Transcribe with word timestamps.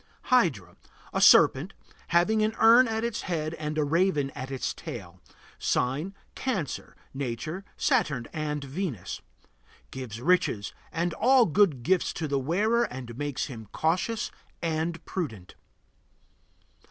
HYDRA. 0.33 0.77
A 1.13 1.21
serpent, 1.21 1.73
having 2.07 2.41
an 2.41 2.55
urn 2.57 2.87
at 2.87 3.03
its 3.03 3.21
head 3.21 3.53
and 3.53 3.77
a 3.77 3.83
raven 3.83 4.31
at 4.31 4.49
its 4.49 4.73
tail. 4.73 5.21
Sign: 5.59 6.15
Cancer. 6.33 6.95
Nature: 7.13 7.63
Saturn 7.77 8.25
and 8.33 8.63
Venus. 8.63 9.21
Gives 9.91 10.19
riches 10.19 10.73
and 10.91 11.13
all 11.13 11.45
good 11.45 11.83
gifts 11.83 12.13
to 12.13 12.27
the 12.27 12.39
wearer 12.39 12.85
and 12.85 13.15
makes 13.15 13.45
him 13.45 13.67
cautious 13.71 14.31
and 14.59 15.05
prudent. 15.05 15.53